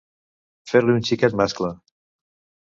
[0.71, 1.71] Fer-li un xiquet mascle.